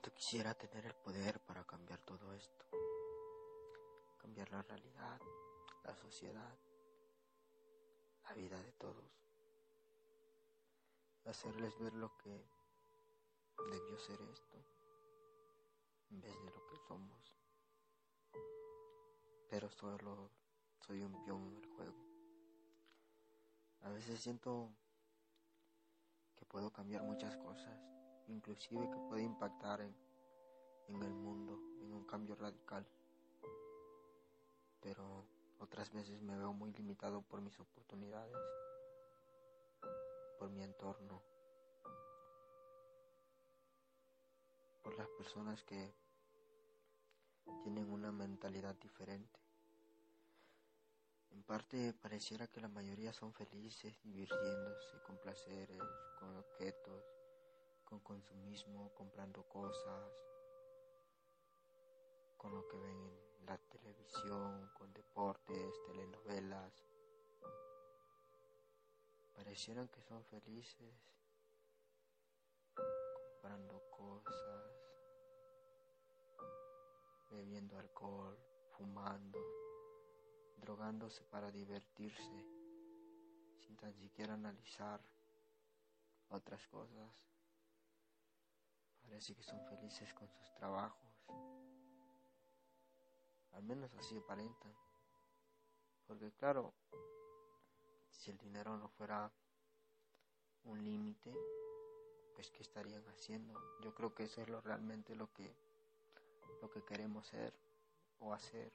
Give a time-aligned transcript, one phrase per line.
[0.00, 2.66] Quisiera tener el poder para cambiar todo esto,
[4.18, 5.20] cambiar la realidad,
[5.84, 6.58] la sociedad,
[8.24, 9.04] la vida de todos,
[11.24, 12.44] hacerles ver lo que
[13.70, 14.56] debió ser esto
[16.10, 17.36] en vez de lo que somos.
[19.48, 20.30] Pero solo
[20.80, 22.04] soy un peón en el juego.
[23.82, 24.74] A veces siento
[26.34, 27.97] que puedo cambiar muchas cosas,
[28.28, 29.94] inclusive que puedo impactar en,
[30.88, 32.86] en el mundo, en un cambio radical.
[34.80, 35.26] Pero
[35.58, 38.36] otras veces me veo muy limitado por mis oportunidades,
[40.38, 41.22] por mi entorno,
[44.82, 45.94] por las personas que
[47.62, 49.40] tienen una mentalidad diferente.
[51.30, 55.82] En parte pareciera que la mayoría son felices, divirtiéndose con placeres,
[56.18, 57.17] con objetos,
[57.88, 60.12] con consumismo, comprando cosas,
[62.36, 66.84] con lo que ven en la televisión, con deportes, telenovelas.
[69.34, 70.94] Parecieran que son felices
[72.74, 74.72] comprando cosas,
[77.30, 78.36] bebiendo alcohol,
[78.76, 79.38] fumando
[80.58, 82.44] drogándose para divertirse,
[83.60, 85.00] sin tan siquiera analizar
[86.28, 87.37] otras cosas.
[89.08, 91.24] Parece que son felices con sus trabajos.
[93.52, 94.72] Al menos así aparentan.
[96.06, 96.74] Porque claro,
[98.10, 99.32] si el dinero no fuera
[100.64, 101.34] un límite,
[102.34, 103.58] pues qué estarían haciendo.
[103.82, 105.56] Yo creo que eso es lo realmente lo que
[106.60, 107.54] lo que queremos ser
[108.18, 108.72] o hacer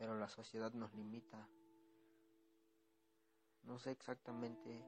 [0.00, 1.46] pero la sociedad nos limita.
[3.64, 4.82] No sé exactamente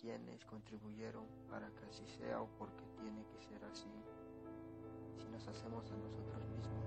[0.00, 3.90] quiénes contribuyeron para que así sea o por qué tiene que ser así.
[5.18, 6.84] Si nos hacemos a nosotros mismos.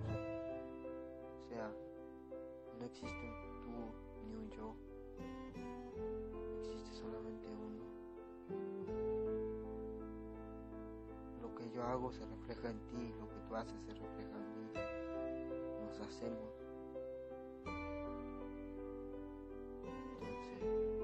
[1.39, 1.71] O sea,
[2.79, 4.75] no existe un tú ni un yo.
[6.61, 7.83] Existe solamente uno.
[11.41, 14.55] Lo que yo hago se refleja en ti, lo que tú haces se refleja en
[14.55, 15.01] mí
[16.11, 16.51] hacemos.
[20.19, 21.00] Entonces,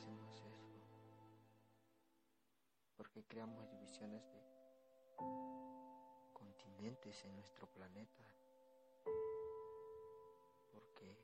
[0.00, 0.66] hacemos eso?
[2.96, 4.40] Porque creamos divisiones de
[6.32, 8.24] continentes en nuestro planeta?
[10.72, 11.16] porque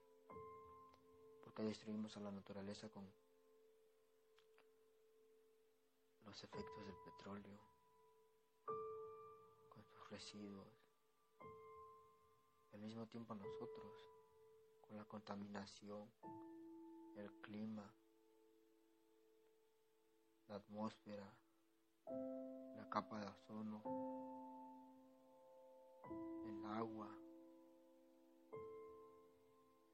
[1.42, 3.04] Porque destruimos a la naturaleza con
[6.26, 7.58] los efectos del petróleo,
[9.70, 10.85] con sus residuos,
[12.76, 14.10] al mismo tiempo nosotros,
[14.82, 16.10] con la contaminación,
[17.16, 17.90] el clima,
[20.48, 21.26] la atmósfera,
[22.76, 23.82] la capa de ozono,
[26.44, 27.08] el agua,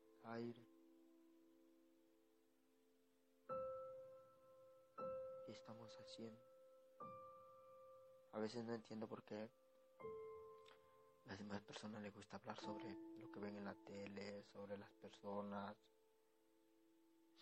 [0.04, 0.66] el aire.
[5.46, 6.42] ¿Qué estamos haciendo?
[8.32, 9.48] A veces no entiendo por qué
[11.26, 14.90] las demás personas les gusta hablar sobre lo que ven en la tele, sobre las
[14.94, 15.76] personas,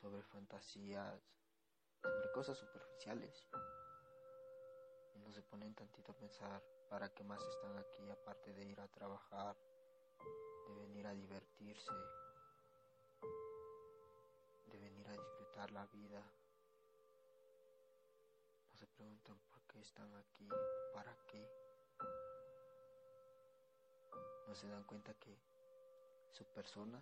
[0.01, 1.21] sobre fantasías,
[2.03, 3.47] sobre cosas superficiales.
[5.15, 8.81] Y no se ponen tantito a pensar para qué más están aquí aparte de ir
[8.81, 9.57] a trabajar,
[10.67, 11.93] de venir a divertirse,
[14.71, 16.23] de venir a disfrutar la vida.
[18.69, 20.49] No se preguntan por qué están aquí,
[20.95, 21.49] para qué.
[24.51, 25.39] No se dan cuenta que
[26.33, 27.01] su persona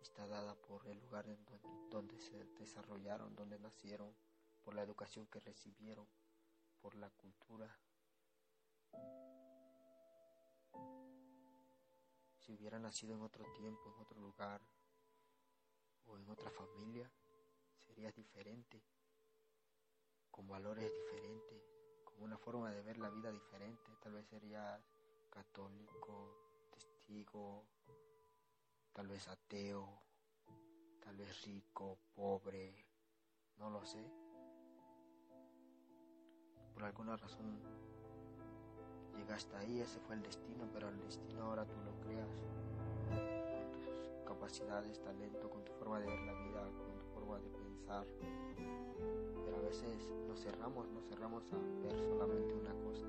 [0.00, 1.44] está dada por el lugar en
[1.90, 4.14] donde, se desarrollaron, donde nacieron,
[4.62, 6.06] por la educación que recibieron,
[6.80, 7.76] por la cultura.
[12.38, 14.60] si hubiera nacido en otro tiempo, en otro lugar
[16.06, 17.10] o en otra familia,
[17.80, 18.80] serías diferente,
[20.30, 21.64] con valores diferentes,
[22.04, 23.90] con una forma de ver la vida diferente.
[24.00, 25.01] Tal vez serías
[25.32, 27.64] católico, testigo,
[28.92, 29.88] tal vez ateo,
[31.00, 32.86] tal vez rico, pobre,
[33.56, 34.04] no lo sé.
[36.74, 37.60] Por alguna razón
[39.16, 44.24] llegaste ahí, ese fue el destino, pero el destino ahora tú lo creas con tus
[44.26, 48.06] capacidades, talento, con tu forma de ver la vida, con tu forma de pensar.
[49.44, 53.06] Pero a veces nos cerramos, nos cerramos a ver solamente una cosa,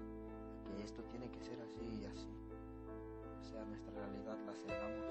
[0.76, 2.30] que esto tiene que ser así y así.
[3.40, 5.06] O sea, nuestra realidad la cerramos.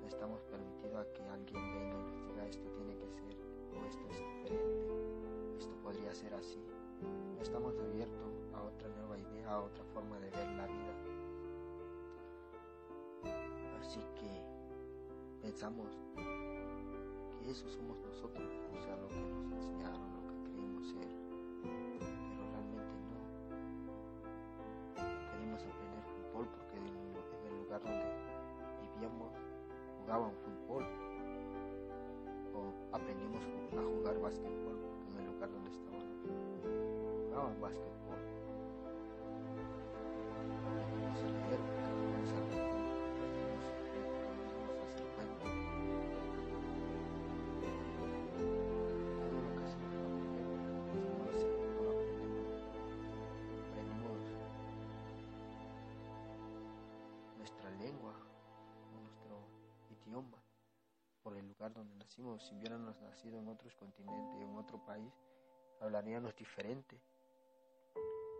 [0.00, 3.36] No estamos permitidos a que alguien venga y nos diga esto tiene que ser
[3.74, 6.62] o esto es diferente, esto podría ser así.
[7.36, 10.94] No estamos abiertos a otra nueva idea, a otra forma de ver la vida.
[13.80, 14.42] Así que
[15.40, 21.17] pensamos que eso somos nosotros, o sea, lo que nos enseñaron, lo que creemos ser,
[27.78, 28.04] lugar donde
[28.94, 29.32] vivíamos
[30.00, 30.84] jugaban fútbol
[32.54, 33.42] o aprendimos
[33.72, 34.78] a jugar básquetbol
[35.08, 36.04] en el lugar donde estábamos
[37.28, 38.37] jugaban básquetbol.
[61.74, 62.42] Donde nacimos.
[62.46, 65.12] Si hubiéramos nacido en otros continentes, en otro país,
[65.80, 67.00] hablaríamos diferente.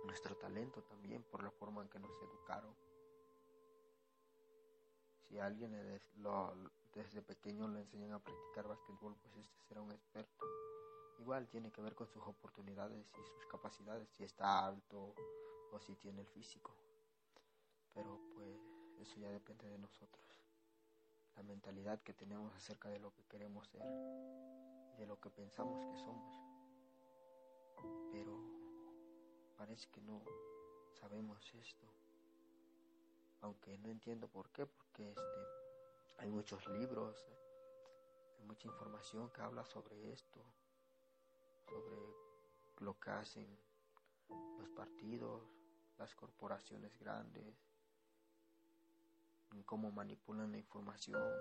[0.05, 2.75] Nuestro talento también, por la forma en que nos educaron.
[5.29, 5.73] Si a alguien
[6.95, 10.47] desde pequeño le enseñan a practicar básquetbol, pues este será un experto.
[11.19, 15.15] Igual tiene que ver con sus oportunidades y sus capacidades, si está alto
[15.73, 16.75] o si tiene el físico.
[17.93, 18.57] Pero pues
[19.01, 20.28] eso ya depende de nosotros.
[21.39, 23.81] La mentalidad que tenemos acerca de lo que queremos ser
[24.97, 26.35] y de lo que pensamos que somos.
[28.11, 28.37] Pero
[29.57, 30.21] parece que no
[30.95, 31.87] sabemos esto.
[33.41, 35.23] Aunque no entiendo por qué, porque este,
[36.19, 37.17] hay muchos libros,
[38.41, 40.45] hay mucha información que habla sobre esto,
[41.69, 42.01] sobre
[42.81, 43.47] lo que hacen
[44.59, 45.45] los partidos,
[45.99, 47.68] las corporaciones grandes,
[49.53, 51.33] en cómo manipulan la información,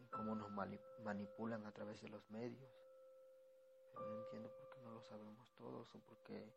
[0.00, 2.70] en cómo nos mani- manipulan a través de los medios.
[3.92, 6.52] Pero no entiendo por qué no lo sabemos todos o por qué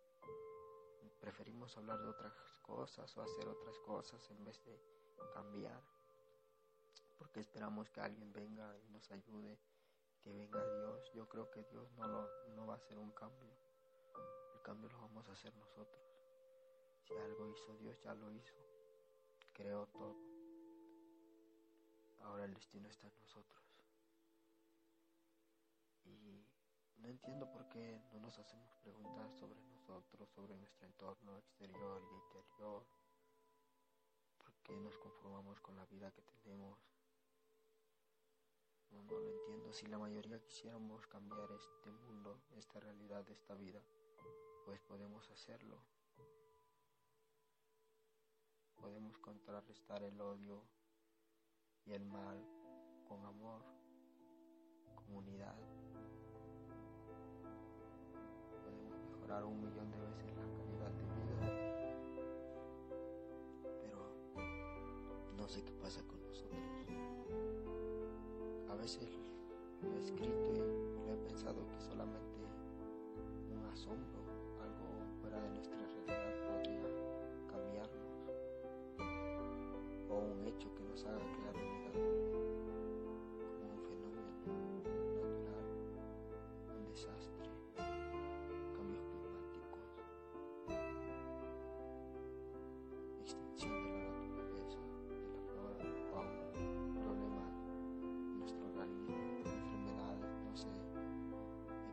[1.20, 2.34] preferimos hablar de otras
[2.64, 4.80] cosas o hacer otras cosas en vez de
[5.34, 5.82] cambiar.
[7.18, 9.60] Porque esperamos que alguien venga y nos ayude,
[10.22, 11.12] que venga Dios.
[11.14, 13.52] Yo creo que Dios no, lo, no va a hacer un cambio.
[14.56, 16.02] El cambio lo vamos a hacer nosotros.
[17.08, 18.56] Si algo hizo Dios, ya lo hizo.
[19.54, 20.16] Creó todo.
[22.52, 23.64] El destino está en nosotros.
[26.04, 26.46] Y
[26.98, 32.14] no entiendo por qué no nos hacemos preguntas sobre nosotros, sobre nuestro entorno exterior y
[32.14, 32.86] interior.
[34.38, 36.78] ¿Por qué nos conformamos con la vida que tenemos?
[38.90, 39.72] No, no lo entiendo.
[39.72, 43.82] Si la mayoría quisiéramos cambiar este mundo, esta realidad, esta vida,
[44.66, 45.82] pues podemos hacerlo.
[48.76, 50.81] Podemos contrarrestar el odio
[51.86, 52.38] y el mal
[53.08, 53.62] con amor,
[54.96, 55.58] con unidad.
[58.64, 60.92] Podemos mejorar un millón de veces la calidad de vida.
[63.82, 63.98] Pero
[65.36, 66.62] no sé qué pasa con nosotros.
[68.70, 69.10] A veces
[69.82, 72.40] lo he escrito y lo he pensado que solamente
[73.52, 74.24] un asombro,
[74.62, 75.81] algo fuera de nuestra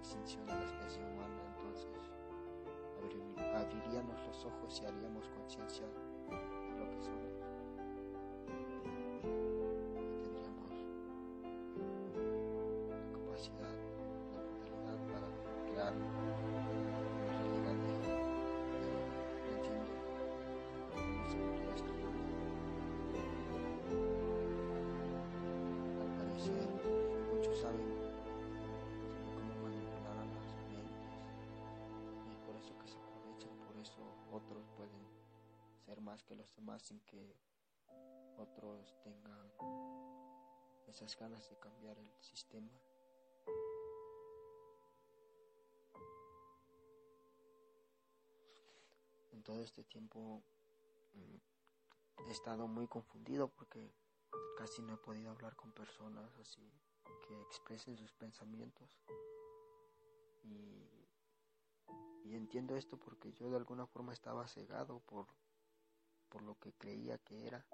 [0.08, 1.86] extinción de la especie humana, entonces
[2.96, 7.47] abrir- abriríamos los ojos y haríamos conciencia de lo que somos.
[35.84, 37.36] Ser más que los demás sin que
[38.36, 39.52] otros tengan
[40.86, 42.70] esas ganas de cambiar el sistema.
[49.32, 50.42] En todo este tiempo
[51.14, 53.92] mm, he estado muy confundido porque
[54.56, 56.72] casi no he podido hablar con personas así
[57.26, 59.00] que expresen sus pensamientos.
[62.38, 65.26] Entiendo esto porque yo de alguna forma estaba cegado por,
[66.30, 67.66] por lo que creía que era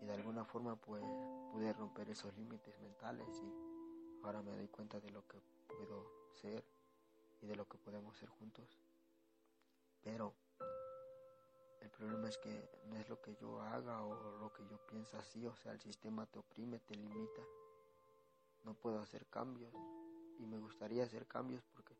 [0.00, 1.04] y de alguna forma pues
[1.52, 6.64] pude romper esos límites mentales y ahora me doy cuenta de lo que puedo ser
[7.42, 8.78] y de lo que podemos ser juntos.
[10.02, 10.34] Pero
[11.80, 15.18] el problema es que no es lo que yo haga o lo que yo pienso
[15.18, 17.42] así, o sea, el sistema te oprime, te limita.
[18.64, 19.74] No puedo hacer cambios
[20.38, 21.94] y me gustaría hacer cambios porque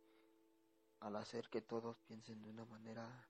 [1.00, 3.28] al hacer que todos piensen de una manera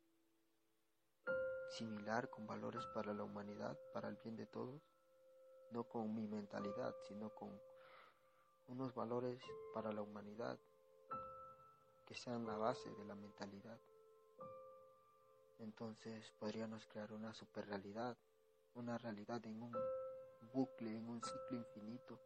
[1.70, 4.82] similar, con valores para la humanidad, para el bien de todos,
[5.70, 7.60] no con mi mentalidad, sino con
[8.66, 9.40] unos valores
[9.72, 10.58] para la humanidad
[12.06, 13.78] que sean la base de la mentalidad.
[15.60, 18.16] Entonces podríamos crear una superrealidad,
[18.74, 19.72] una realidad en un
[20.52, 22.20] bucle, en un ciclo infinito,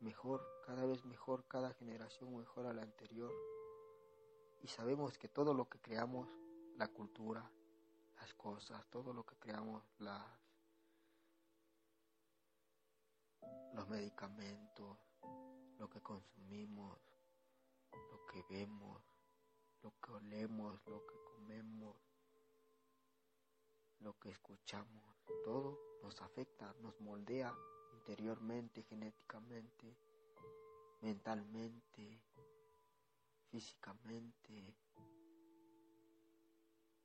[0.00, 3.32] mejor, cada vez mejor, cada generación mejor a la anterior.
[4.62, 6.28] Y sabemos que todo lo que creamos,
[6.76, 7.48] la cultura,
[8.20, 10.24] las cosas, todo lo que creamos, las,
[13.74, 14.98] los medicamentos,
[15.78, 16.98] lo que consumimos,
[17.92, 19.02] lo que vemos,
[19.82, 21.96] lo que olemos, lo que comemos,
[24.00, 25.04] lo que escuchamos,
[25.44, 27.54] todo nos afecta, nos moldea
[27.94, 29.96] interiormente, genéticamente,
[31.00, 32.22] mentalmente,
[33.50, 34.76] físicamente,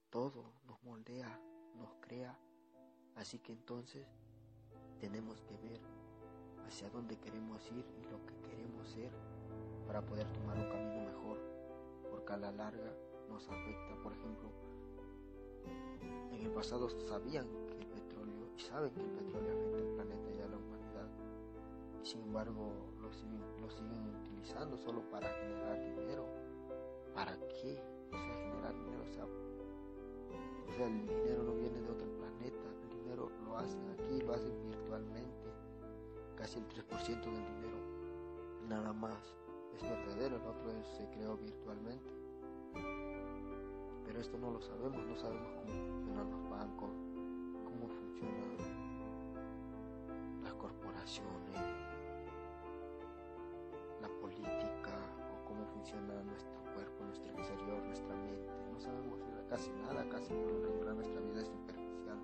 [0.09, 1.39] todo nos moldea,
[1.75, 2.37] nos crea.
[3.15, 4.07] Así que entonces
[4.99, 5.81] tenemos que ver
[6.67, 9.11] hacia dónde queremos ir y lo que queremos ser
[9.87, 11.39] para poder tomar un camino mejor,
[12.09, 12.93] porque a la larga
[13.29, 14.01] nos afecta.
[14.01, 14.51] Por ejemplo,
[16.31, 20.31] en el pasado sabían que el petróleo, y saben que el petróleo afecta al planeta
[20.31, 21.09] y a la humanidad,
[22.01, 26.25] y sin embargo lo siguen, utilizando solo para generar dinero.
[27.13, 27.81] ¿Para qué?
[28.07, 32.63] O sea, generar dinero, o sea, o sea, el dinero no viene de otro planeta,
[32.81, 35.47] el dinero lo hacen aquí, lo hacen virtualmente.
[36.35, 37.77] Casi el 3% del dinero,
[38.67, 39.35] nada más,
[39.75, 42.11] es verdadero, el otro se creó virtualmente.
[44.05, 46.89] Pero esto no lo sabemos, no sabemos cómo funcionan los bancos,
[47.65, 48.57] cómo funcionan
[50.43, 51.92] las corporaciones,
[54.03, 54.91] la política
[55.31, 58.51] o cómo funciona nuestro cuerpo, nuestro exterior, nuestra mente.
[58.71, 59.19] No sabemos
[59.49, 62.19] casi nada, casi por lo regular nuestra vida es superficial.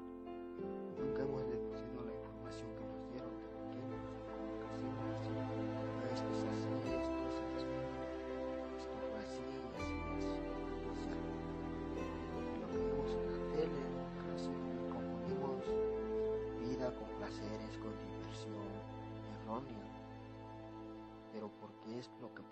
[1.00, 1.41] Nunca hemos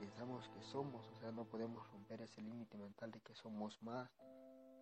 [0.08, 4.10] pensamos que somos, o sea, no podemos romper ese límite mental de que somos más,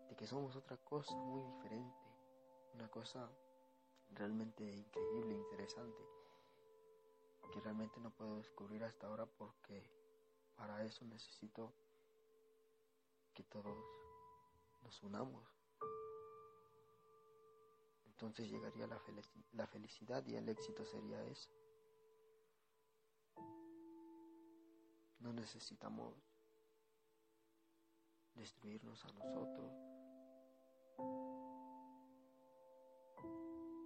[0.07, 1.97] de que somos otra cosa muy diferente,
[2.75, 3.27] una cosa
[4.11, 6.03] realmente increíble, interesante,
[7.51, 9.89] que realmente no puedo descubrir hasta ahora porque
[10.55, 11.73] para eso necesito
[13.33, 13.83] que todos
[14.83, 15.43] nos unamos.
[18.05, 21.49] Entonces llegaría la, felicidad y el éxito sería eso.
[25.19, 26.13] No necesitamos
[28.35, 29.71] destruirnos a nosotros.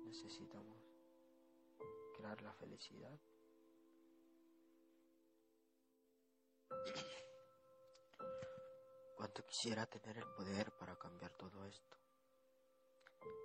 [0.06, 0.82] Necesitamos
[2.18, 3.20] crear la felicidad.
[9.16, 11.98] Cuánto quisiera tener el poder para cambiar todo esto,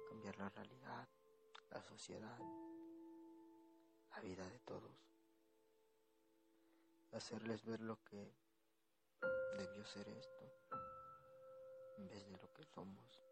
[0.09, 1.09] cambiar la realidad,
[1.71, 2.39] la sociedad,
[4.11, 5.14] la vida de todos,
[7.15, 8.35] hacerles ver lo que
[9.57, 10.45] debió ser esto
[11.99, 13.24] en vez de lo que somos.